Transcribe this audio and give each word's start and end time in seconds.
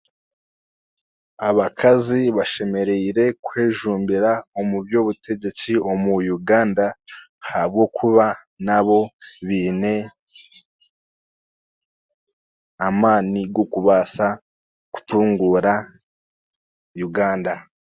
Abakazi 1.49 2.21
bashemereire 2.37 3.25
kwejumbira 3.45 4.31
omu 4.59 4.77
by'obutegyeki 4.85 5.73
omu 5.91 6.11
Uganda 6.37 6.85
ahakuba 7.47 8.27
nabo 8.67 8.99
baine 9.47 9.93
amaani 12.87 13.41
g'okubaasa 13.53 14.27
kutunguura 14.93 15.73
Uganda 17.07 17.53